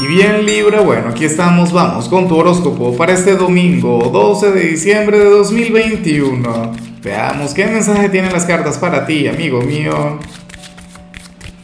Y 0.00 0.06
bien 0.08 0.44
Libra, 0.44 0.80
bueno, 0.80 1.10
aquí 1.10 1.24
estamos, 1.24 1.72
vamos 1.72 2.08
con 2.08 2.26
tu 2.26 2.36
horóscopo 2.36 2.96
para 2.96 3.12
este 3.12 3.36
domingo 3.36 4.10
12 4.12 4.50
de 4.50 4.60
diciembre 4.70 5.18
de 5.20 5.26
2021. 5.26 6.72
Veamos 7.00 7.54
qué 7.54 7.66
mensaje 7.66 8.08
tienen 8.08 8.32
las 8.32 8.44
cartas 8.44 8.76
para 8.78 9.06
ti, 9.06 9.28
amigo 9.28 9.62
mío. 9.62 10.18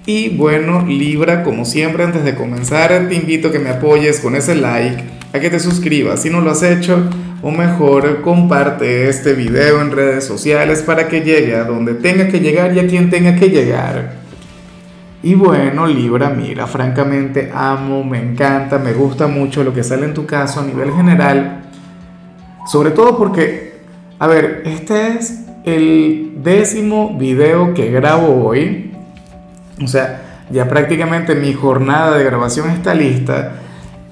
Y 0.07 0.29
bueno, 0.29 0.87
Libra, 0.87 1.43
como 1.43 1.65
siempre, 1.65 2.05
antes 2.05 2.23
de 2.23 2.37
comenzar, 2.37 3.09
te 3.09 3.17
invito 3.17 3.49
a 3.49 3.53
que 3.53 3.59
me 3.59 3.71
apoyes 3.71 4.21
con 4.21 4.37
ese 4.37 4.55
like, 4.55 5.03
a 5.33 5.41
que 5.41 5.51
te 5.51 5.59
suscribas 5.59 6.23
si 6.23 6.31
no 6.31 6.41
lo 6.41 6.53
has 6.53 6.63
hecho, 6.63 7.11
o 7.43 7.51
mejor, 7.51 8.23
comparte 8.23 9.09
este 9.09 9.33
video 9.33 9.83
en 9.83 9.91
redes 9.91 10.25
sociales 10.25 10.83
para 10.83 11.09
que 11.09 11.23
llegue 11.23 11.57
a 11.57 11.65
donde 11.65 11.95
tenga 11.95 12.29
que 12.29 12.39
llegar 12.39 12.77
y 12.77 12.79
a 12.79 12.87
quien 12.87 13.11
tenga 13.11 13.35
que 13.35 13.49
llegar. 13.49 14.20
Y 15.23 15.35
bueno, 15.35 15.87
Libra, 15.87 16.31
mira, 16.31 16.67
francamente 16.67 17.53
amo, 17.55 18.03
me 18.03 18.19
encanta, 18.19 18.79
me 18.79 18.95
gusta 18.95 19.27
mucho 19.27 19.63
lo 19.63 19.75
que 19.75 19.85
sale 19.85 20.07
en 20.07 20.15
tu 20.15 20.25
caso 20.25 20.61
a 20.61 20.65
nivel 20.65 20.93
general. 20.93 21.61
Sobre 22.67 22.91
todo 22.91 23.19
porque, 23.19 23.81
a 24.19 24.27
ver, 24.27 24.63
este 24.65 25.09
es 25.09 25.45
el 25.65 26.39
décimo 26.43 27.19
video 27.19 27.75
que 27.75 27.91
grabo 27.91 28.47
hoy. 28.47 28.93
O 29.83 29.87
sea, 29.87 30.45
ya 30.51 30.67
prácticamente 30.69 31.35
mi 31.35 31.53
jornada 31.53 32.17
de 32.17 32.25
grabación 32.25 32.71
está 32.71 32.95
lista. 32.95 33.57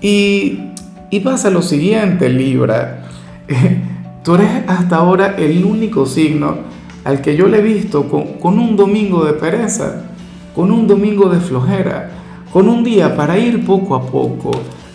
Y, 0.02 0.72
y 1.08 1.20
pasa 1.20 1.48
lo 1.48 1.62
siguiente, 1.62 2.28
Libra. 2.28 3.04
Tú 4.24 4.34
eres 4.34 4.50
hasta 4.66 4.96
ahora 4.96 5.36
el 5.38 5.64
único 5.64 6.04
signo 6.04 6.58
al 7.02 7.22
que 7.22 7.34
yo 7.34 7.48
le 7.48 7.60
he 7.60 7.62
visto 7.62 8.10
con, 8.10 8.34
con 8.34 8.58
un 8.58 8.76
domingo 8.76 9.24
de 9.24 9.32
pereza 9.32 10.07
con 10.58 10.72
un 10.72 10.88
domingo 10.88 11.28
de 11.28 11.38
flojera, 11.38 12.10
con 12.52 12.68
un 12.68 12.82
día 12.82 13.14
para 13.14 13.38
ir 13.38 13.64
poco 13.64 13.94
a 13.94 14.02
poco, 14.04 14.50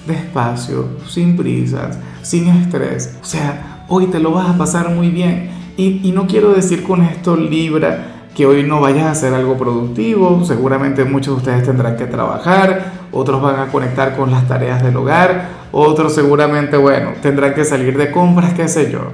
despacio, 0.06 0.90
sin 1.08 1.38
prisas, 1.38 1.98
sin 2.22 2.50
estrés. 2.50 3.18
O 3.22 3.26
sea, 3.26 3.86
hoy 3.88 4.08
te 4.08 4.20
lo 4.20 4.32
vas 4.32 4.50
a 4.50 4.58
pasar 4.58 4.90
muy 4.90 5.08
bien. 5.08 5.52
Y, 5.78 6.12
no 6.14 6.28
quiero 6.28 6.52
decir 6.52 6.84
con 6.84 7.02
esto, 7.02 7.38
Libra, 7.38 8.26
que 8.36 8.46
hoy 8.46 8.64
no 8.64 8.82
vayas 8.82 9.06
a 9.06 9.12
hacer 9.12 9.34
algo 9.34 9.58
productivo. 9.58 10.44
Seguramente 10.44 11.06
muchos 11.06 11.36
de 11.36 11.38
ustedes 11.38 11.64
tendrán 11.66 11.96
que 11.96 12.08
trabajar, 12.08 13.08
otros 13.14 13.42
van 13.42 13.62
a 13.62 13.68
conectar 13.68 14.18
con 14.18 14.32
las 14.32 14.46
tareas 14.46 14.84
del 14.84 14.98
hogar, 14.98 15.48
otros 15.72 16.14
seguramente, 16.14 16.76
bueno, 16.76 17.12
tendrán 17.22 17.54
que 17.54 17.64
salir 17.64 17.98
de 17.98 18.12
compras, 18.12 18.54
qué 18.54 18.68
sé 18.68 18.92
yo. 18.92 19.14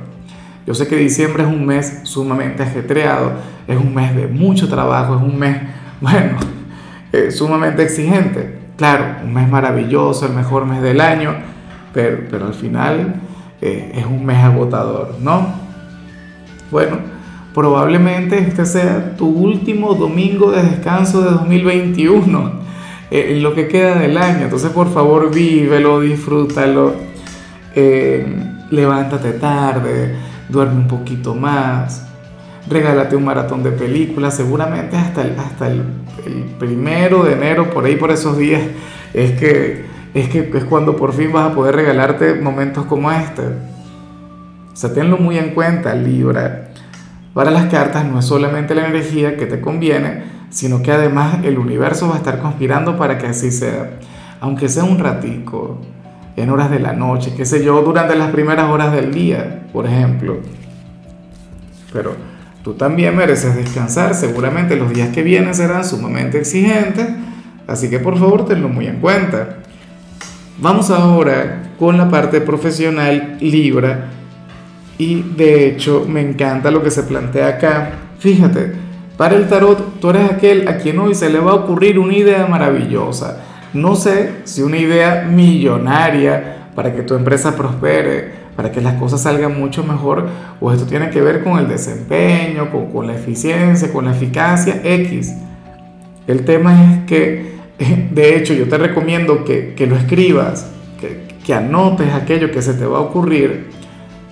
Yo 0.66 0.73
sé 0.73 0.88
que 0.88 0.95
diciembre 0.95 1.44
es 1.44 1.50
un 1.50 1.64
mes 1.67 2.02
sumamente 2.05 2.64
ajetreado, 2.64 3.33
es 3.67 3.77
un 3.77 3.94
mes 3.94 4.16
de 4.16 4.25
mucho 4.25 4.67
trabajo, 4.67 5.16
es 5.16 5.22
un 5.22 5.38
mes 5.38 5.58
bueno, 6.02 6.38
eh, 7.11 7.31
sumamente 7.31 7.83
exigente. 7.83 8.58
Claro, 8.78 9.05
un 9.23 9.33
mes 9.33 9.50
maravilloso, 9.50 10.25
el 10.25 10.33
mejor 10.33 10.66
mes 10.66 10.81
del 10.81 11.02
año, 11.02 11.36
pero, 11.94 12.19
pero 12.30 12.47
al 12.47 12.53
final 12.53 13.16
eh, 13.61 13.92
es 13.95 14.05
un 14.05 14.25
mes 14.25 14.38
agotador, 14.38 15.16
¿no? 15.20 15.53
Bueno, 16.72 16.97
probablemente 17.53 18.38
este 18.38 18.66
sea 18.66 19.17
tu 19.17 19.27
último 19.27 19.95
domingo 19.95 20.52
de 20.52 20.64
descanso 20.64 21.22
de 21.22 21.31
2021, 21.31 22.52
eh, 23.11 23.33
en 23.36 23.44
lo 23.44 23.53
que 23.53 23.67
queda 23.67 23.95
del 23.95 24.17
año. 24.17 24.44
Entonces, 24.44 24.70
por 24.72 24.94
favor, 24.94 25.33
vívelo, 25.33 26.00
disfrútalo, 26.00 26.94
levántate 28.70 29.33
tarde, 29.33 30.16
duerme 30.47 30.81
un 30.81 30.88
poquito 30.88 31.33
más, 31.33 32.08
regálate 32.70 33.16
un 33.16 33.25
maratón 33.25 33.64
de 33.64 33.72
películas, 33.72 34.36
seguramente 34.36 34.95
hasta 34.95 35.22
el, 35.22 35.39
hasta 35.39 35.67
el, 35.67 35.84
primero 36.59 37.23
de 37.23 37.34
enero, 37.34 37.70
por 37.70 37.86
ahí 37.86 37.95
por 37.95 38.11
esos 38.11 38.38
días, 38.38 38.61
es 39.14 39.31
que, 39.39 39.86
es 40.14 40.30
que 40.30 40.52
es 40.53 40.64
cuando 40.66 40.95
por 40.95 41.14
fin 41.14 41.31
vas 41.31 41.52
a 41.52 41.56
poder 41.56 41.76
regalarte 41.76 42.36
momentos 42.36 42.86
como 42.86 43.11
este. 43.11 43.44
O 43.44 44.76
sea, 44.76 44.94
tenlo 44.94 45.17
muy 45.17 45.38
en 45.38 45.53
cuenta, 45.53 45.95
Libra. 45.95 46.70
Para 47.34 47.52
las 47.52 47.66
cartas 47.67 48.05
no 48.05 48.20
es 48.20 48.26
solamente 48.26 48.76
la 48.76 48.88
energía 48.88 49.38
que 49.38 49.45
te 49.45 49.61
conviene, 49.61 50.23
sino 50.49 50.82
que 50.82 50.92
además 50.92 51.39
el 51.43 51.58
universo 51.58 52.08
va 52.10 52.16
a 52.16 52.17
estar 52.17 52.39
conspirando 52.39 52.98
para 52.98 53.17
que 53.17 53.27
así 53.27 53.52
sea. 53.52 53.92
Aunque 54.42 54.70
sea 54.70 54.83
un 54.83 54.99
ratico, 54.99 55.80
en 56.36 56.49
horas 56.49 56.72
de 56.72 56.80
la 56.80 56.93
noche, 56.93 57.33
qué 57.36 57.45
sé 57.45 57.64
yo, 57.64 57.82
durante 57.82 58.16
las 58.16 58.32
primeras 58.32 58.70
horas 58.70 58.93
del 58.93 59.14
día, 59.14 59.64
por 59.73 59.86
ejemplo. 59.86 60.38
Pero 61.92 62.16
Tú 62.69 62.75
también 62.75 63.15
mereces 63.15 63.55
descansar, 63.55 64.13
seguramente 64.13 64.75
los 64.75 64.93
días 64.93 65.09
que 65.09 65.23
vienen 65.23 65.55
serán 65.55 65.83
sumamente 65.83 66.37
exigentes, 66.37 67.07
así 67.65 67.89
que 67.89 67.97
por 67.97 68.19
favor 68.19 68.45
tenlo 68.45 68.69
muy 68.69 68.85
en 68.85 68.99
cuenta. 68.99 69.57
Vamos 70.59 70.91
ahora 70.91 71.71
con 71.80 71.97
la 71.97 72.11
parte 72.11 72.41
profesional 72.41 73.37
Libra 73.41 74.09
y 74.99 75.23
de 75.35 75.67
hecho 75.67 76.05
me 76.07 76.21
encanta 76.21 76.69
lo 76.69 76.83
que 76.83 76.91
se 76.91 77.02
plantea 77.02 77.47
acá. 77.47 77.89
Fíjate, 78.19 78.73
para 79.17 79.36
el 79.36 79.49
tarot 79.49 79.99
tú 79.99 80.11
eres 80.11 80.30
aquel 80.30 80.67
a 80.67 80.77
quien 80.77 80.99
hoy 80.99 81.15
se 81.15 81.31
le 81.31 81.39
va 81.39 81.53
a 81.53 81.55
ocurrir 81.55 81.97
una 81.97 82.13
idea 82.13 82.45
maravillosa. 82.45 83.41
No 83.73 83.95
sé 83.95 84.41
si 84.43 84.61
una 84.61 84.77
idea 84.77 85.27
millonaria 85.27 86.58
para 86.80 86.95
que 86.95 87.02
tu 87.02 87.14
empresa 87.14 87.58
prospere, 87.58 88.32
para 88.56 88.72
que 88.72 88.80
las 88.80 88.94
cosas 88.94 89.23
salgan 89.23 89.60
mucho 89.60 89.84
mejor, 89.84 90.30
o 90.62 90.72
esto 90.72 90.86
tiene 90.86 91.10
que 91.10 91.20
ver 91.20 91.44
con 91.44 91.60
el 91.60 91.67
desempeño, 91.67 92.72
con, 92.72 92.90
con 92.90 93.06
la 93.06 93.16
eficiencia, 93.16 93.92
con 93.92 94.06
la 94.06 94.12
eficacia 94.12 94.80
X. 94.82 95.36
El 96.26 96.45
tema 96.45 96.86
es 96.86 97.06
que, 97.06 97.58
de 98.12 98.38
hecho, 98.38 98.54
yo 98.54 98.70
te 98.70 98.78
recomiendo 98.78 99.44
que, 99.44 99.73
que 99.73 99.88
lo 99.88 99.98
escribas, 99.98 100.72
que, 101.02 101.28
que 101.45 101.54
anotes 101.54 102.14
aquello 102.14 102.50
que 102.50 102.62
se 102.62 102.73
te 102.73 102.86
va 102.86 103.00
a 103.00 103.02
ocurrir, 103.02 103.72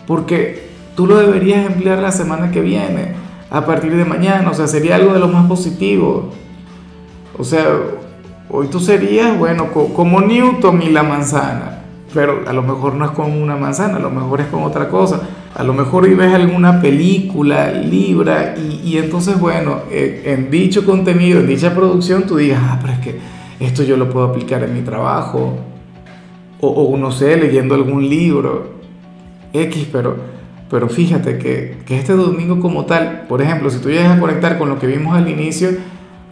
porque 0.08 0.70
tú 0.96 1.06
lo 1.06 1.18
deberías 1.18 1.66
emplear 1.66 2.00
la 2.00 2.14
semana 2.14 2.50
que 2.50 2.62
viene, 2.62 3.12
a 3.50 3.66
partir 3.66 3.94
de 3.94 4.06
mañana, 4.06 4.50
o 4.52 4.54
sea, 4.54 4.68
sería 4.68 4.96
algo 4.96 5.14
de 5.14 5.20
lo 5.20 5.28
más 5.28 5.48
positivo. 5.48 6.32
O 7.38 7.44
sea, 7.44 7.66
hoy 8.50 8.68
tú 8.68 8.80
serías, 8.80 9.38
bueno, 9.38 9.74
como 9.74 10.22
Newton 10.22 10.82
y 10.82 10.92
la 10.92 11.04
manzana 11.04 11.77
pero 12.14 12.44
a 12.48 12.54
lo 12.54 12.64
mejor 12.64 12.96
no 12.96 13.06
es 13.06 13.12
con 13.12 13.32
una 13.32 13.56
manzana, 13.58 13.98
a 13.98 14.00
lo 14.00 14.10
mejor 14.10 14.42
es 14.42 14.48
con 14.48 14.64
otra 14.64 14.88
cosa. 14.90 15.22
A 15.54 15.64
lo 15.64 15.74
mejor 15.74 16.10
ves 16.16 16.34
alguna 16.34 16.82
película, 16.82 17.72
libra, 17.72 18.56
y, 18.58 18.98
entonces, 18.98 19.40
bueno, 19.40 19.82
eh, 19.92 20.24
en 20.26 20.50
dicho 20.50 20.86
contenido, 20.86 21.40
en 21.40 21.48
dicha 21.48 21.74
producción, 21.74 22.26
tú 22.26 22.38
digas, 22.38 22.62
ah, 22.64 22.80
pero 22.82 22.94
es 22.94 23.00
que 23.00 23.20
esto 23.60 23.84
yo 23.84 23.98
lo 23.98 24.10
puedo 24.10 24.28
aplicar 24.28 24.64
en 24.64 24.74
mi 24.74 24.82
trabajo, 24.82 25.58
o, 26.62 26.68
o 26.68 26.98
no 26.98 27.12
sé, 27.12 27.38
leyendo 27.38 27.76
algún 27.76 28.08
libro, 28.08 28.78
X, 29.54 29.88
pero, 29.92 30.18
pero 30.70 30.90
fíjate 30.90 31.38
que, 31.38 31.78
que, 31.86 31.98
este 31.98 32.14
domingo 32.14 32.60
como 32.60 32.86
tal, 32.86 33.26
por 33.28 33.42
ejemplo, 33.42 33.70
si 33.70 33.80
tú 33.80 33.90
llegas 33.90 34.16
a 34.16 34.20
conectar 34.20 34.58
con 34.58 34.70
lo 34.70 34.80
que 34.80 34.88
vimos 34.88 35.16
al 35.16 35.28
inicio, 35.28 35.70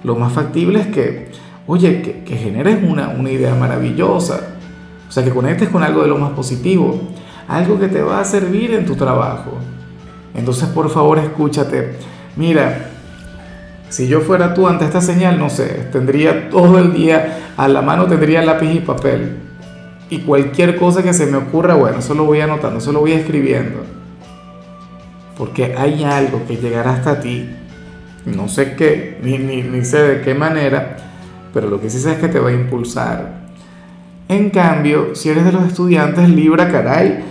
lo 0.04 0.16
más 0.16 0.34
factible 0.34 0.80
es 0.80 0.88
que, 0.88 1.30
oye, 1.68 2.02
que, 2.02 2.24
que 2.24 2.38
generes 2.38 2.78
una, 2.84 3.10
una 3.10 3.32
idea 3.32 3.56
maravillosa, 3.56 4.55
o 5.08 5.12
sea, 5.12 5.24
que 5.24 5.32
conectes 5.32 5.70
con 5.70 5.84
algo 5.84 6.02
de 6.02 6.08
lo 6.08 6.18
más 6.18 6.32
positivo, 6.32 7.00
algo 7.48 7.80
que 7.80 7.88
te 7.88 8.02
va 8.02 8.20
a 8.20 8.26
servir 8.26 8.74
en 8.74 8.86
tu 8.86 8.96
trabajo. 8.96 9.52
Entonces, 10.34 10.68
por 10.70 10.90
favor, 10.90 11.20
escúchate. 11.20 11.96
Mira, 12.36 12.90
si 13.90 14.08
yo 14.08 14.22
fuera 14.22 14.54
tú 14.54 14.68
ante 14.68 14.86
esta 14.86 15.00
señal, 15.00 15.40
no 15.40 15.50
sé, 15.50 15.88
tendría 15.92 16.50
todo 16.50 16.80
el 16.80 16.94
día 16.94 17.54
a 17.56 17.68
la 17.68 17.82
mano, 17.82 18.06
tendría 18.08 18.42
lápiz 18.42 18.74
y 18.74 18.80
papel. 18.80 19.38
Y 20.10 20.20
cualquier 20.20 20.78
cosa 20.78 21.02
que 21.02 21.14
se 21.14 21.26
me 21.26 21.38
ocurra, 21.38 21.76
bueno, 21.76 22.00
eso 22.00 22.14
lo 22.14 22.26
voy 22.26 22.42
anotando, 22.42 22.80
eso 22.80 22.92
lo 22.92 23.00
voy 23.00 23.14
escribiendo. 23.14 23.84
Porque 25.38 25.76
hay 25.78 26.04
algo 26.04 26.46
que 26.48 26.58
llegará 26.58 26.94
hasta 26.94 27.20
ti. 27.20 27.50
No 28.26 28.50
sé 28.50 28.76
qué, 28.76 29.20
ni, 29.22 29.38
ni, 29.38 29.62
ni 29.62 29.86
sé 29.86 30.02
de 30.02 30.22
qué 30.22 30.34
manera, 30.34 30.98
pero 31.54 31.70
lo 31.70 31.80
que 31.80 31.90
sí 31.90 32.00
sé 32.00 32.14
es 32.14 32.18
que 32.18 32.28
te 32.28 32.40
va 32.40 32.50
a 32.50 32.54
impulsar, 32.54 33.45
en 34.28 34.50
cambio, 34.50 35.14
si 35.14 35.30
eres 35.30 35.46
de 35.46 35.52
los 35.52 35.68
estudiantes 35.68 36.28
Libra, 36.30 36.72
caray, 36.72 37.24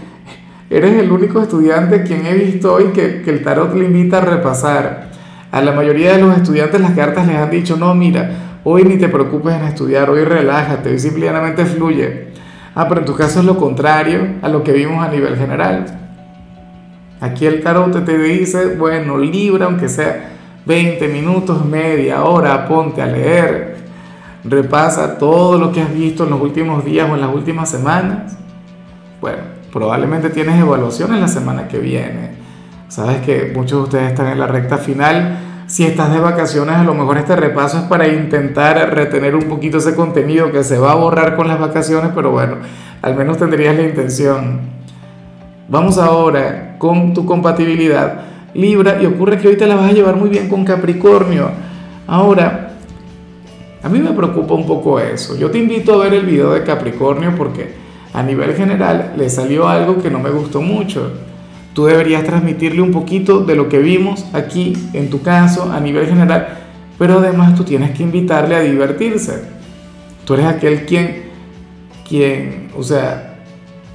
eres 0.71 0.95
el 0.95 1.11
único 1.11 1.43
estudiante 1.43 2.05
quien 2.05 2.25
he 2.25 2.35
visto 2.35 2.73
hoy 2.73 2.93
que, 2.93 3.23
el 3.27 3.43
tarot 3.43 3.75
le 3.75 3.87
invita 3.87 4.19
a 4.19 4.21
repasar. 4.21 5.09
A 5.51 5.61
la 5.61 5.73
mayoría 5.73 6.13
de 6.13 6.23
los 6.23 6.37
estudiantes 6.37 6.81
las 6.81 6.93
cartas 6.93 7.27
les 7.27 7.37
han 7.37 7.51
dicho, 7.51 7.77
no, 7.77 7.95
mira, 7.97 8.61
hoy 8.63 8.85
ni 8.85 8.97
te 8.97 9.09
preocupes 9.09 9.55
en 9.55 9.65
estudiar, 9.65 10.09
hoy 10.09 10.25
relájate, 10.25 10.91
hoy 10.91 10.99
simplemente 11.01 11.67
fluye. 11.67 12.29
Ah, 12.77 12.87
pero 12.89 13.01
en 13.01 13.07
tu 13.07 13.15
caso 13.15 13.41
es 13.41 13.45
lo 13.45 13.57
contrario 13.57 14.27
a 14.43 14.49
lo 14.49 14.63
que 14.63 14.73
vimos 14.73 15.05
a 15.05 15.11
nivel 15.11 15.37
general. 15.37 15.87
Aquí 17.21 17.47
el 17.47 17.61
tarot 17.61 18.05
te 18.05 18.19
dice, 18.19 18.77
bueno, 18.77 19.19
Libra, 19.19 19.67
aunque 19.67 19.89
sea 19.89 20.31
20 20.67 21.09
minutos, 21.09 21.65
media 21.65 22.25
hora, 22.25 22.67
ponte 22.67 23.03
a 23.03 23.07
leer, 23.07 23.74
repasa 24.45 25.19
todo 25.19 25.59
lo 25.59 25.73
que 25.73 25.81
has 25.81 25.93
visto 25.93 26.25
en 26.25 26.31
los 26.31 26.41
últimos 26.41 26.85
días 26.85 27.09
o 27.11 27.15
en 27.15 27.21
las 27.21 27.35
últimas 27.35 27.69
semanas. 27.69 28.37
Bueno, 29.21 29.39
probablemente 29.73 30.31
tienes 30.31 30.61
evaluación 30.61 31.15
en 31.15 31.21
la 31.21 31.29
semana 31.29 31.69
que 31.69 31.79
viene. 31.79 32.33
Sabes 32.89 33.23
que 33.23 33.53
muchos 33.55 33.79
de 33.79 33.85
ustedes 33.85 34.11
están 34.11 34.29
en 34.29 34.39
la 34.39 34.47
recta 34.47 34.79
final, 34.79 35.39
si 35.67 35.85
estás 35.85 36.13
de 36.13 36.21
vacaciones, 36.21 36.77
a 36.77 36.85
lo 36.85 36.95
mejor 36.95 37.17
este 37.17 37.35
repaso 37.35 37.79
es 37.79 37.85
para 37.85 38.07
intentar 38.07 38.95
retener 38.95 39.35
un 39.35 39.45
poquito 39.45 39.79
ese 39.79 39.95
contenido 39.95 40.53
que 40.53 40.63
se 40.63 40.79
va 40.79 40.93
a 40.93 40.95
borrar 40.95 41.37
con 41.37 41.49
las 41.49 41.59
vacaciones, 41.59 42.11
pero 42.15 42.31
bueno, 42.31 42.57
al 43.01 43.17
menos 43.17 43.39
tendrías 43.39 43.75
la 43.75 43.83
intención. 43.83 44.61
Vamos 45.69 45.97
ahora 45.97 46.77
con 46.79 47.15
tu 47.15 47.25
compatibilidad 47.25 48.25
Libra 48.55 49.03
y 49.03 49.07
ocurre 49.07 49.39
que 49.39 49.49
hoy 49.49 49.57
te 49.57 49.67
la 49.67 49.75
vas 49.75 49.91
a 49.91 49.93
llevar 49.93 50.15
muy 50.17 50.29
bien 50.29 50.49
con 50.49 50.65
Capricornio. 50.65 51.51
Ahora, 52.07 52.64
a 53.85 53.89
mí 53.89 53.99
me 54.01 54.11
preocupa 54.13 54.55
un 54.55 54.67
poco 54.67 54.99
eso. 54.99 55.37
Yo 55.37 55.51
te 55.51 55.59
invito 55.59 55.95
a 55.95 56.05
ver 56.05 56.15
el 56.15 56.27
video 56.27 56.53
de 56.53 56.65
Capricornio 56.65 57.35
porque 57.37 57.75
a 58.13 58.23
nivel 58.23 58.55
general 58.55 59.13
le 59.17 59.31
salió 59.31 59.69
algo 59.69 60.03
que 60.03 60.11
no 60.11 60.19
me 60.19 60.31
gustó 60.31 60.61
mucho 60.63 61.13
Tú 61.75 61.87
deberías 61.87 62.23
transmitirle 62.23 62.81
un 62.81 62.93
poquito 62.93 63.41
de 63.41 63.57
lo 63.57 63.69
que 63.69 63.81
vimos 63.81 64.25
aquí, 64.33 64.75
en 64.93 65.11
tu 65.11 65.23
caso, 65.23 65.73
a 65.73 65.81
nivel 65.81 66.07
general, 66.07 66.61
pero 66.97 67.19
además 67.19 67.57
tú 67.57 67.65
tienes 67.65 67.91
que 67.91 68.05
invitarle 68.05 68.55
a 68.55 68.61
divertirse. 68.61 69.43
Tú 70.25 70.35
eres 70.35 70.47
aquel 70.47 70.87
quien, 70.87 71.25
quien, 72.09 72.71
o 72.79 72.83
sea, 72.85 73.41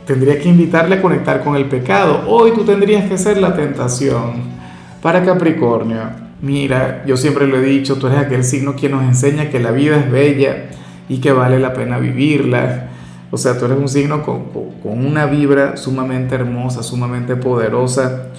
tendrías 0.06 0.40
que 0.40 0.50
invitarle 0.50 0.96
a 0.96 1.02
conectar 1.02 1.42
con 1.42 1.56
el 1.56 1.66
pecado. 1.66 2.24
Hoy 2.28 2.52
tú 2.52 2.66
tendrías 2.66 3.10
que 3.10 3.18
ser 3.18 3.38
la 3.38 3.56
tentación. 3.56 4.60
Para 5.02 5.24
Capricornio, 5.24 6.02
mira, 6.42 7.04
yo 7.06 7.18
siempre 7.18 7.48
lo 7.48 7.58
he 7.58 7.62
dicho, 7.62 7.96
tú 7.96 8.08
eres 8.08 8.20
aquel 8.20 8.44
signo 8.44 8.76
quien 8.76 8.94
nos 8.94 9.04
enseña 9.04 9.50
que 9.50 9.60
la 9.60 9.72
vida 9.72 9.98
es 9.98 10.12
bella 10.12 10.70
y 11.08 11.20
que 11.20 11.32
vale 11.32 11.60
la 11.60 11.74
pena 11.74 11.98
vivirla 11.98 12.90
o 13.32 13.38
sea, 13.38 13.58
tú 13.58 13.66
eres 13.66 13.78
un 13.78 13.88
signo 13.88 14.24
con, 14.24 14.46
una 14.84 15.28
vibra 15.28 15.78
sumamente 15.78 16.36
hermosa, 16.36 16.82
sumamente 16.82 17.36
poderosa. 17.36 18.30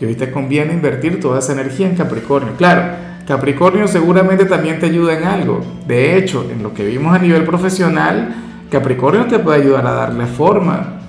Y 0.00 0.06
hoy 0.06 0.14
te 0.14 0.30
conviene 0.30 0.72
invertir 0.72 1.20
toda 1.20 1.40
esa 1.40 1.52
energía 1.52 1.86
en 1.86 1.94
Capricornio. 1.94 2.54
Claro, 2.56 2.96
Capricornio 3.26 3.86
seguramente 3.86 4.46
también 4.46 4.80
te 4.80 4.86
ayuda 4.86 5.18
en 5.18 5.24
algo. 5.24 5.60
De 5.86 6.16
hecho, 6.16 6.48
en 6.50 6.62
lo 6.62 6.72
que 6.72 6.86
vimos 6.86 7.14
a 7.14 7.18
nivel 7.18 7.44
profesional, 7.44 8.34
Capricornio 8.70 9.26
te 9.26 9.38
puede 9.38 9.60
ayudar 9.60 9.86
a 9.86 9.92
darle 9.92 10.24
forma 10.24 11.00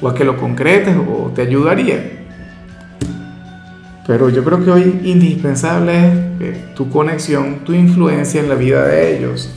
o 0.00 0.08
a 0.08 0.14
que 0.14 0.24
lo 0.24 0.36
concretes 0.36 0.96
o 0.96 1.32
te 1.34 1.42
ayudaría. 1.42 2.21
Pero 4.06 4.28
yo 4.28 4.42
creo 4.42 4.64
que 4.64 4.70
hoy 4.70 5.00
indispensable 5.04 6.12
es 6.40 6.74
tu 6.74 6.90
conexión, 6.90 7.60
tu 7.64 7.72
influencia 7.72 8.40
en 8.40 8.48
la 8.48 8.56
vida 8.56 8.86
de 8.86 9.16
ellos. 9.16 9.50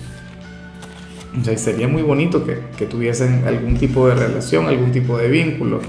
O 1.40 1.44
sea, 1.44 1.58
sería 1.58 1.88
muy 1.88 2.04
bonito 2.04 2.46
que, 2.46 2.60
que 2.78 2.86
tuviesen 2.86 3.44
algún 3.48 3.76
tipo 3.78 4.08
de 4.08 4.16
relación, 4.16 4.68
algún 4.68 4.92
tipo 4.92 5.18
de 5.18 5.30
vínculo. 5.30 5.82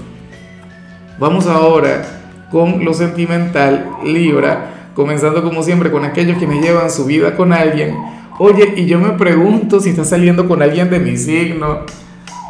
Vamos 1.19 1.47
ahora 1.47 2.03
con 2.51 2.83
lo 2.83 2.93
sentimental, 2.93 3.89
Libra, 4.03 4.89
comenzando 4.93 5.43
como 5.43 5.61
siempre 5.63 5.91
con 5.91 6.03
aquellos 6.05 6.37
que 6.37 6.47
me 6.47 6.59
llevan 6.59 6.89
su 6.89 7.05
vida 7.05 7.35
con 7.35 7.53
alguien. 7.53 7.95
Oye, 8.39 8.73
y 8.75 8.85
yo 8.85 8.99
me 8.99 9.11
pregunto 9.11 9.79
si 9.79 9.89
estás 9.89 10.09
saliendo 10.09 10.47
con 10.47 10.61
alguien 10.61 10.89
de 10.89 10.99
mi 10.99 11.17
signo 11.17 11.85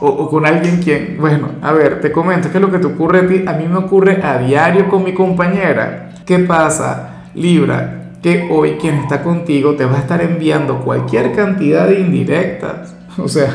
o, 0.01 0.29
con 0.29 0.45
alguien 0.45 0.81
quien, 0.81 1.17
bueno, 1.19 1.49
a 1.61 1.71
ver, 1.73 2.01
te 2.01 2.11
comento, 2.11 2.49
¿qué 2.51 2.57
es 2.57 2.61
lo 2.61 2.71
que 2.71 2.79
te 2.79 2.87
ocurre 2.87 3.19
a 3.19 3.27
ti? 3.27 3.43
A 3.47 3.53
mí 3.53 3.67
me 3.67 3.77
ocurre 3.77 4.21
a 4.23 4.37
diario 4.37 4.89
con 4.89 5.03
mi 5.03 5.13
compañera. 5.13 6.11
¿Qué 6.25 6.39
pasa, 6.39 7.23
Libra? 7.33 7.97
que 8.21 8.49
hoy 8.51 8.77
quien 8.79 8.95
está 8.95 9.23
contigo 9.23 9.75
te 9.75 9.85
va 9.85 9.97
a 9.97 9.99
estar 9.99 10.21
enviando 10.21 10.79
cualquier 10.79 11.33
cantidad 11.33 11.87
de 11.87 11.99
indirectas. 11.99 12.93
O 13.17 13.27
sea, 13.27 13.49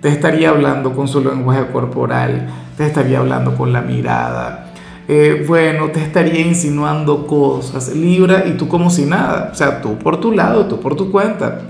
te 0.00 0.08
estaría 0.08 0.48
hablando 0.48 0.92
con 0.94 1.08
su 1.08 1.22
lenguaje 1.22 1.66
corporal, 1.70 2.48
te 2.74 2.86
estaría 2.86 3.18
hablando 3.18 3.54
con 3.54 3.70
la 3.70 3.82
mirada. 3.82 4.72
Eh, 5.06 5.44
bueno, 5.46 5.90
te 5.90 6.00
estaría 6.00 6.40
insinuando 6.40 7.26
cosas, 7.26 7.94
Libra, 7.94 8.44
y 8.46 8.52
tú 8.52 8.66
como 8.66 8.88
si 8.88 9.04
nada. 9.04 9.50
O 9.52 9.54
sea, 9.54 9.82
tú 9.82 9.98
por 9.98 10.20
tu 10.20 10.32
lado, 10.32 10.64
tú 10.64 10.80
por 10.80 10.96
tu 10.96 11.12
cuenta. 11.12 11.60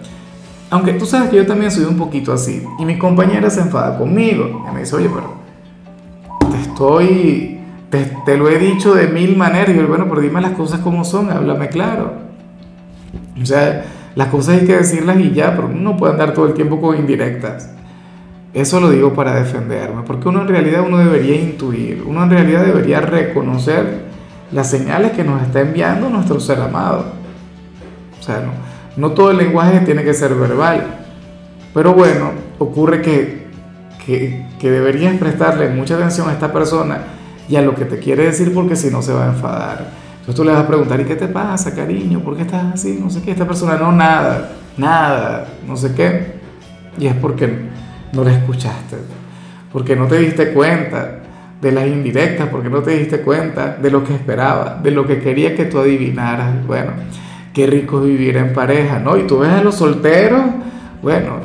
Aunque 0.75 0.95
tú 0.95 1.07
sabes 1.07 1.31
que 1.31 1.37
yo 1.37 1.47
también 1.47 1.71
soy 1.71 1.85
un 1.85 1.97
poquito 1.97 2.33
así. 2.33 2.61
Y 2.81 2.85
mi 2.85 2.99
compañera 2.99 3.49
se 3.49 3.61
enfada 3.61 3.97
conmigo. 3.97 4.67
Y 4.69 4.75
me 4.75 4.81
dice, 4.81 4.97
oye, 4.97 5.09
pero 5.09 5.35
te 6.51 6.61
estoy, 6.63 7.61
te, 7.91 8.11
te 8.27 8.37
lo 8.37 8.49
he 8.49 8.59
dicho 8.59 8.93
de 8.93 9.07
mil 9.07 9.37
maneras. 9.37 9.69
Y 9.69 9.79
yo, 9.79 9.87
bueno, 9.87 10.07
pero 10.09 10.21
dime 10.21 10.41
las 10.41 10.51
cosas 10.51 10.81
como 10.81 11.05
son, 11.05 11.31
háblame 11.31 11.69
claro. 11.69 12.15
O 13.41 13.47
sea, 13.47 13.85
las 14.17 14.27
cosas 14.27 14.63
hay 14.63 14.67
que 14.67 14.77
decirlas 14.77 15.21
y 15.21 15.31
ya, 15.31 15.55
pero 15.55 15.69
uno 15.69 15.93
no 15.93 15.97
puede 15.97 16.15
andar 16.15 16.35
todo 16.35 16.47
el 16.47 16.55
tiempo 16.55 16.81
con 16.81 16.99
indirectas. 16.99 17.71
Eso 18.53 18.81
lo 18.81 18.91
digo 18.91 19.15
para 19.15 19.37
defenderme, 19.37 20.03
porque 20.05 20.29
uno 20.29 20.43
en 20.43 20.49
realidad 20.49 20.83
uno 20.85 20.99
debería 20.99 21.37
intuir, 21.37 22.03
uno 22.05 22.25
en 22.25 22.31
realidad 22.31 22.65
debería 22.65 23.01
reconocer 23.01 24.07
las 24.51 24.69
señales 24.69 25.13
que 25.13 25.23
nos 25.23 25.41
está 25.41 25.61
enviando 25.61 26.11
nuestro 26.11 26.41
ser 26.41 26.61
amado. 26.61 27.05
O 28.19 28.23
sea, 28.25 28.41
no, 28.41 28.74
no 28.97 29.11
todo 29.13 29.31
el 29.31 29.39
lenguaje 29.39 29.81
tiene 29.81 30.05
que 30.05 30.15
ser 30.15 30.35
verbal, 30.35 31.05
pero 31.73 31.93
bueno, 31.95 32.31
ocurre 32.59 33.03
que, 33.03 33.47
que, 34.07 34.71
deberías 34.71 35.19
prestarle 35.19 35.69
mucha 35.69 35.97
atención 35.97 36.29
a 36.29 36.33
esta 36.33 36.53
persona 36.53 36.99
y 37.49 37.57
a 37.57 37.63
lo 37.63 37.75
que 37.75 37.85
te 37.85 37.99
quiere 37.99 38.25
decir 38.25 38.55
porque 38.55 38.77
si 38.77 38.91
no 38.91 39.03
se 39.03 39.13
va 39.13 39.25
a 39.25 39.29
enfadar. 39.29 39.91
Entonces 40.11 40.35
tú 40.37 40.45
le 40.45 40.53
vas 40.53 40.65
a 40.65 40.67
preguntar, 40.67 41.01
¿y 41.01 41.05
qué 41.05 41.17
te 41.17 41.29
pasa, 41.29 41.75
cariño? 41.75 42.21
¿Por 42.21 42.37
qué 42.37 42.43
estás 42.43 42.75
así? 42.75 42.99
No 42.99 43.11
sé 43.11 43.21
qué. 43.21 43.33
Esta 43.33 43.47
persona, 43.47 43.77
no, 43.77 43.93
nada, 43.93 44.53
nada, 44.79 45.49
no 45.67 45.77
sé 45.77 45.93
qué. 45.95 46.35
Y 46.99 47.07
es 47.07 47.15
porque 47.17 47.69
no 48.13 48.25
la 48.25 48.33
escuchaste, 48.33 48.97
porque 49.73 49.97
no 49.97 50.07
te 50.07 50.19
diste 50.19 50.53
cuenta 50.53 51.21
de 51.61 51.73
las 51.73 51.87
indirectas, 51.87 52.49
porque 52.49 52.71
no 52.71 52.83
te 52.83 52.93
diste 52.93 53.21
cuenta 53.21 53.77
de 53.77 53.91
lo 53.91 54.05
que 54.05 54.15
esperaba, 54.15 54.79
de 54.83 54.91
lo 54.93 55.07
que 55.07 55.21
quería 55.21 55.55
que 55.57 55.65
tú 55.65 55.79
adivinaras. 55.79 56.67
Bueno, 56.67 56.93
qué 57.55 57.67
rico 57.67 58.01
vivir 58.01 58.37
en 58.37 58.53
pareja, 58.53 58.99
¿no? 58.99 59.17
Y 59.17 59.27
tú 59.27 59.39
ves 59.39 59.51
a 59.51 59.63
los 59.63 59.77
solteros, 59.77 60.43
bueno, 61.01 61.41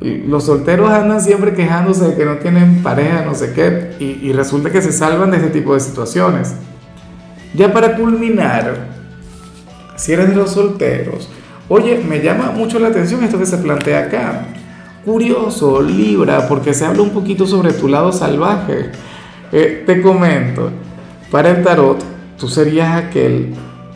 los 0.00 0.44
solteros 0.44 0.90
andan 0.90 1.20
siempre 1.20 1.54
quejándose 1.54 2.08
de 2.08 2.14
que 2.14 2.26
no 2.26 2.36
tienen 2.36 2.82
pareja, 2.82 3.24
no 3.24 3.34
sé 3.34 3.52
qué, 3.54 3.96
y, 3.98 4.32
resulta 4.32 4.70
que 4.70 4.82
se 4.82 4.92
salvan 4.92 5.30
de 5.30 5.38
este 5.38 5.48
tipo 5.48 5.72
de 5.72 5.80
situaciones. 5.80 6.54
Ya 7.54 7.72
para 7.72 7.96
culminar, 7.96 8.88
si 9.96 10.12
eres 10.12 10.28
de 10.28 10.36
los 10.36 10.50
solteros, 10.50 11.30
oye, 11.68 12.02
me 12.06 12.20
llama 12.20 12.50
mucho 12.50 12.78
la 12.78 12.88
atención 12.88 13.24
esto 13.24 13.38
que 13.38 13.46
se 13.46 13.58
plantea 13.58 14.00
acá. 14.00 14.46
Curioso, 15.06 15.80
Libra, 15.80 16.48
porque 16.48 16.74
se 16.74 16.84
habla 16.84 17.02
un 17.02 17.10
poquito 17.10 17.46
sobre 17.46 17.72
tu 17.72 17.88
lado 17.88 18.12
salvaje. 18.12 18.90
Eh, 19.52 19.84
te 19.86 20.02
comento, 20.02 20.70
para 21.30 21.50
el 21.50 21.62
tarot, 21.62 22.02
tú 22.38 22.48
serías 22.48 23.04
aquel 23.04 23.54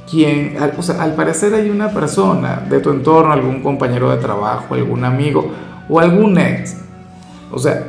quien, 0.08 0.56
o 0.76 0.82
sea, 0.82 1.02
al 1.02 1.14
parecer 1.14 1.54
hay 1.54 1.70
una 1.70 1.90
persona 1.90 2.64
de 2.68 2.80
tu 2.80 2.90
entorno, 2.90 3.32
algún 3.32 3.62
compañero 3.62 4.10
de 4.10 4.16
trabajo, 4.16 4.74
algún 4.74 5.04
amigo 5.04 5.52
o 5.88 6.00
algún 6.00 6.38
ex. 6.38 6.76
O 7.50 7.58
sea, 7.58 7.84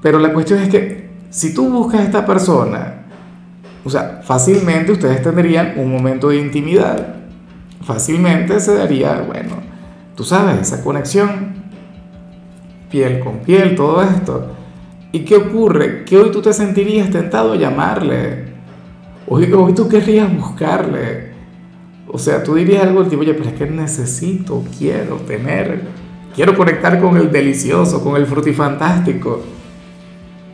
pero 0.00 0.18
la 0.18 0.32
cuestión 0.32 0.60
es 0.60 0.68
que 0.68 1.10
si 1.30 1.54
tú 1.54 1.70
buscas 1.70 2.00
a 2.00 2.04
esta 2.04 2.26
persona 2.26 3.02
o 3.84 3.90
sea, 3.90 4.20
fácilmente 4.22 4.92
ustedes 4.92 5.22
tendrían 5.22 5.74
un 5.76 5.90
momento 5.90 6.28
de 6.28 6.36
intimidad. 6.36 7.16
Fácilmente 7.82 8.60
se 8.60 8.74
daría, 8.74 9.24
bueno, 9.26 9.56
tú 10.14 10.22
sabes, 10.22 10.60
esa 10.60 10.84
conexión, 10.84 11.54
piel 12.90 13.18
con 13.20 13.38
piel, 13.38 13.74
todo 13.74 14.02
esto. 14.02 14.52
¿Y 15.10 15.20
qué 15.20 15.36
ocurre? 15.36 16.04
Que 16.04 16.16
hoy 16.16 16.30
tú 16.30 16.40
te 16.40 16.52
sentirías 16.52 17.10
tentado 17.10 17.52
a 17.52 17.56
llamarle. 17.56 18.52
Hoy, 19.26 19.52
hoy 19.52 19.74
tú 19.74 19.88
querrías 19.88 20.34
buscarle. 20.34 21.31
O 22.12 22.18
sea, 22.18 22.42
tú 22.42 22.54
dirías 22.54 22.82
algo 22.82 23.00
del 23.00 23.08
tipo, 23.08 23.22
oye, 23.22 23.32
pero 23.32 23.48
es 23.48 23.54
que 23.54 23.66
necesito, 23.66 24.62
quiero 24.78 25.16
tener, 25.16 25.82
quiero 26.34 26.54
conectar 26.56 27.00
con 27.00 27.16
el 27.16 27.32
delicioso, 27.32 28.04
con 28.04 28.16
el 28.16 28.26
frutifantástico. 28.26 29.40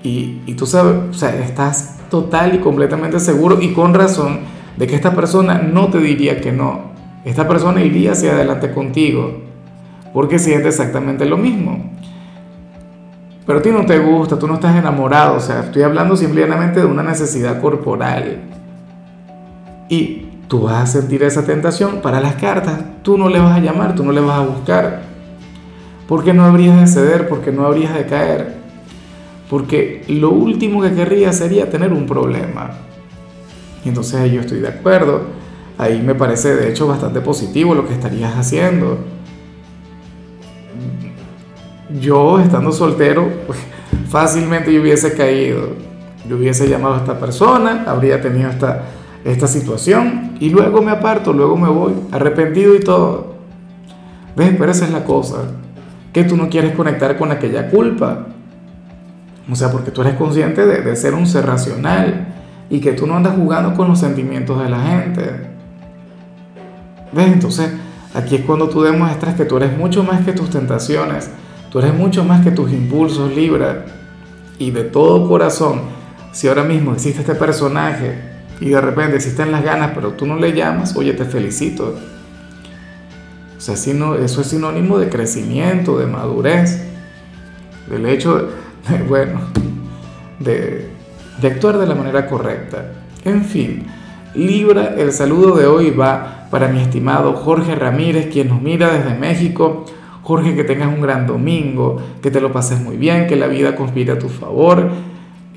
Y, 0.05 0.41
y 0.47 0.55
tú 0.55 0.67
sabes, 0.67 0.95
o 1.11 1.13
sea, 1.13 1.37
estás 1.41 1.99
total 2.09 2.55
y 2.55 2.59
completamente 2.59 3.19
seguro 3.19 3.61
y 3.61 3.73
con 3.73 3.93
razón 3.93 4.41
de 4.77 4.87
que 4.87 4.95
esta 4.95 5.15
persona 5.15 5.61
no 5.61 5.89
te 5.89 5.99
diría 5.99 6.41
que 6.41 6.53
no. 6.53 6.93
Esta 7.25 7.49
persona 7.49 7.83
iría 7.83 8.13
hacia 8.13 8.33
adelante 8.33 8.73
contigo 8.73 9.43
porque 10.15 10.39
siente 10.39 10.69
exactamente 10.69 11.27
lo 11.27 11.37
mismo. 11.37 11.91
Pero 13.47 13.59
a 13.59 13.63
ti 13.63 13.71
no 13.71 13.85
te 13.85 13.99
gusta, 13.99 14.39
tú 14.39 14.47
no 14.47 14.55
estás 14.55 14.77
enamorado, 14.77 15.37
o 15.37 15.41
sea, 15.41 15.61
estoy 15.61 15.83
hablando 15.83 16.17
simplemente 16.17 16.81
de 16.81 16.87
una 16.87 17.03
necesidad 17.03 17.61
corporal. 17.61 18.43
Y 19.89 20.28
tú 20.49 20.63
vas 20.63 20.83
a 20.83 20.87
sentir 20.87 21.23
esa 21.23 21.45
tentación 21.45 22.01
para 22.03 22.21
las 22.21 22.35
cartas, 22.35 22.81
tú 23.03 23.17
no 23.17 23.29
le 23.29 23.39
vas 23.39 23.57
a 23.57 23.61
llamar, 23.61 23.95
tú 23.95 24.05
no 24.05 24.13
le 24.13 24.21
vas 24.21 24.41
a 24.41 24.45
buscar. 24.45 25.03
Porque 26.09 26.33
no 26.33 26.45
habrías 26.45 26.81
de 26.81 26.87
ceder, 26.87 27.29
porque 27.29 27.53
no 27.53 27.67
habrías 27.67 27.95
de 27.95 28.07
caer 28.07 28.59
porque 29.49 30.05
lo 30.09 30.31
último 30.31 30.83
que 30.83 30.93
querría 30.93 31.33
sería 31.33 31.71
tener 31.71 31.93
un 31.93 32.07
problema. 32.07 32.71
Y 33.85 33.89
entonces 33.89 34.31
yo 34.31 34.41
estoy 34.41 34.61
de 34.61 34.69
acuerdo, 34.69 35.23
ahí 35.79 36.03
me 36.03 36.15
parece 36.15 36.55
de 36.55 36.69
hecho 36.69 36.87
bastante 36.87 37.21
positivo 37.21 37.75
lo 37.75 37.87
que 37.87 37.95
estarías 37.95 38.35
haciendo. 38.37 38.99
Yo 42.01 42.39
estando 42.39 42.73
soltero, 42.73 43.29
pues, 43.47 43.59
fácilmente 44.11 44.73
yo 44.73 44.83
hubiese 44.83 45.15
caído, 45.15 45.71
yo 46.29 46.37
hubiese 46.37 46.69
llamado 46.69 46.97
a 46.97 46.99
esta 46.99 47.19
persona, 47.19 47.85
habría 47.87 48.21
tenido 48.21 48.51
esta, 48.51 48.83
esta 49.29 49.47
situación 49.47 50.33
y 50.41 50.49
luego 50.49 50.81
me 50.81 50.91
aparto, 50.91 51.33
luego 51.33 51.57
me 51.57 51.69
voy, 51.69 51.93
arrepentido 52.13 52.75
y 52.75 52.81
todo. 52.81 53.35
¿Ves? 54.37 54.55
Pero 54.59 54.71
esa 54.71 54.87
es 54.87 54.91
la 54.91 55.05
cosa, 55.05 55.39
que 56.13 56.25
tú 56.25 56.37
no 56.37 56.49
quieres 56.49 56.75
conectar 56.75 57.19
con 57.19 57.31
aquella 57.31 57.69
culpa. 57.69 58.27
O 59.51 59.57
sea, 59.57 59.71
porque 59.71 59.91
tú 59.91 60.01
eres 60.03 60.15
consciente 60.15 60.65
de, 60.65 60.83
de 60.83 60.97
ser 60.97 61.15
un 61.15 61.27
ser 61.27 61.47
racional 61.47 62.29
y 62.71 62.81
que 62.81 62.93
tú 62.93 63.07
no 63.07 63.17
andas 63.17 63.35
jugando 63.37 63.75
con 63.75 63.89
los 63.89 63.99
sentimientos 63.99 64.63
de 64.63 64.71
la 64.71 64.81
gente. 64.81 65.23
¿Ves? 67.13 67.33
Entonces, 67.33 67.71
aquí 68.15 68.37
es 68.37 68.43
cuando 68.43 68.69
tú 68.69 68.83
demuestras 68.83 69.35
que 69.35 69.45
tú 69.45 69.57
eres 69.57 69.77
mucho 69.77 70.03
más 70.05 70.25
que 70.25 70.33
tus 70.33 70.51
tentaciones, 70.51 71.31
tú 71.71 71.81
eres 71.81 71.95
mucho 71.95 72.25
más 72.25 72.43
que 72.43 72.51
tus 72.51 72.73
impulsos, 72.73 73.35
Libra. 73.35 73.85
Y 74.59 74.71
de 74.71 74.85
todo 74.85 75.29
corazón, 75.29 75.83
si 76.33 76.49
ahora 76.49 76.65
mismo 76.65 76.93
existe 76.93 77.21
este 77.21 77.35
personaje 77.35 78.28
y 78.61 78.71
de 78.71 78.81
repente 78.81 79.17
existen 79.17 79.53
las 79.53 79.63
ganas, 79.63 79.93
pero 79.95 80.13
tú 80.13 80.27
no 80.27 80.37
le 80.37 80.53
llamas, 80.53 80.97
oye, 80.97 81.13
te 81.13 81.25
felicito. 81.25 81.97
O 83.57 83.61
sea, 83.61 83.75
eso 83.75 84.41
es 84.41 84.47
sinónimo 84.47 84.99
de 84.99 85.09
crecimiento, 85.09 85.99
de 85.99 86.07
madurez, 86.07 86.83
del 87.89 88.07
hecho, 88.07 88.49
de, 88.89 89.03
bueno, 89.09 89.41
de, 90.39 90.89
de 91.41 91.49
actuar 91.49 91.79
de 91.79 91.87
la 91.87 91.95
manera 91.95 92.27
correcta. 92.27 92.93
En 93.25 93.45
fin, 93.45 93.87
Libra, 94.35 94.95
el 94.97 95.13
saludo 95.13 95.57
de 95.57 95.67
hoy 95.67 95.91
va 95.91 96.47
para 96.51 96.69
mi 96.69 96.81
estimado 96.81 97.35
Jorge 97.35 97.75
Ramírez, 97.75 98.29
quien 98.33 98.49
nos 98.49 98.63
mira 98.63 98.93
desde 98.93 99.19
México. 99.19 99.85
Jorge, 100.23 100.55
que 100.55 100.65
tengas 100.65 100.89
un 100.89 101.01
gran 101.01 101.27
domingo, 101.27 101.97
que 102.23 102.31
te 102.31 102.41
lo 102.41 102.53
pases 102.53 102.81
muy 102.81 102.97
bien, 102.97 103.27
que 103.27 103.37
la 103.37 103.47
vida 103.47 103.75
conspire 103.75 104.13
a 104.13 104.19
tu 104.19 104.29
favor. 104.29 104.91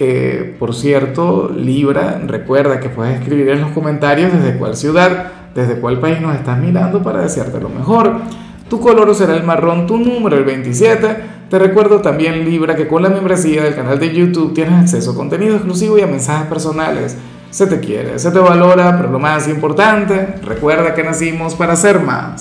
Eh, 0.03 0.55
por 0.57 0.73
cierto, 0.73 1.51
Libra, 1.55 2.19
recuerda 2.25 2.79
que 2.79 2.89
puedes 2.89 3.19
escribir 3.19 3.49
en 3.49 3.61
los 3.61 3.69
comentarios 3.69 4.33
desde 4.33 4.57
cuál 4.57 4.75
ciudad, 4.75 5.31
desde 5.53 5.75
cuál 5.75 5.99
país 5.99 6.19
nos 6.19 6.33
estás 6.33 6.57
mirando 6.57 7.03
para 7.03 7.21
desearte 7.21 7.59
lo 7.59 7.69
mejor. 7.69 8.13
Tu 8.67 8.79
color 8.79 9.13
será 9.13 9.35
el 9.35 9.43
marrón, 9.43 9.85
tu 9.85 9.97
número 9.97 10.35
el 10.37 10.43
27. 10.43 11.17
Te 11.51 11.59
recuerdo 11.59 12.01
también, 12.01 12.43
Libra, 12.43 12.75
que 12.75 12.87
con 12.87 13.03
la 13.03 13.09
membresía 13.09 13.61
del 13.61 13.75
canal 13.75 13.99
de 13.99 14.11
YouTube 14.11 14.55
tienes 14.55 14.73
acceso 14.73 15.11
a 15.11 15.15
contenido 15.15 15.53
exclusivo 15.53 15.99
y 15.99 16.01
a 16.01 16.07
mensajes 16.07 16.47
personales 16.47 17.15
se 17.51 17.67
te 17.67 17.79
quiere, 17.79 18.17
se 18.17 18.31
te 18.31 18.39
valora, 18.39 18.97
pero 18.97 19.11
lo 19.11 19.19
más 19.19 19.47
importante, 19.49 20.35
recuerda 20.41 20.95
que 20.95 21.03
nacimos 21.03 21.53
para 21.53 21.75
ser 21.75 21.99
más. 21.99 22.39